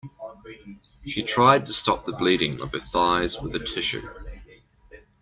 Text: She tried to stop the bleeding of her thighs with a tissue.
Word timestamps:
She 1.05 1.21
tried 1.21 1.67
to 1.67 1.73
stop 1.73 2.05
the 2.05 2.11
bleeding 2.13 2.59
of 2.59 2.71
her 2.71 2.79
thighs 2.79 3.39
with 3.39 3.53
a 3.53 3.59
tissue. 3.59 4.01